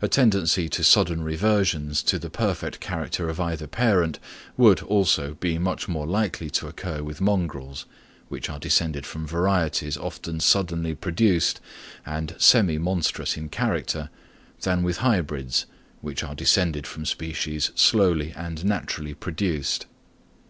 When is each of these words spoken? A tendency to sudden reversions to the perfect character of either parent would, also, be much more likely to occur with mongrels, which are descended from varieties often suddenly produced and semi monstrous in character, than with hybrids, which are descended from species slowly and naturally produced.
A 0.00 0.08
tendency 0.08 0.66
to 0.70 0.82
sudden 0.82 1.22
reversions 1.22 2.02
to 2.04 2.18
the 2.18 2.30
perfect 2.30 2.80
character 2.80 3.28
of 3.28 3.38
either 3.38 3.66
parent 3.66 4.18
would, 4.56 4.80
also, 4.82 5.34
be 5.34 5.58
much 5.58 5.88
more 5.88 6.06
likely 6.06 6.48
to 6.48 6.68
occur 6.68 7.02
with 7.02 7.20
mongrels, 7.20 7.84
which 8.30 8.48
are 8.48 8.58
descended 8.58 9.04
from 9.04 9.26
varieties 9.26 9.98
often 9.98 10.40
suddenly 10.40 10.94
produced 10.94 11.60
and 12.06 12.34
semi 12.38 12.78
monstrous 12.78 13.36
in 13.36 13.50
character, 13.50 14.08
than 14.62 14.82
with 14.82 14.96
hybrids, 15.04 15.66
which 16.00 16.24
are 16.24 16.34
descended 16.34 16.86
from 16.86 17.04
species 17.04 17.72
slowly 17.74 18.32
and 18.34 18.64
naturally 18.64 19.12
produced. 19.12 19.84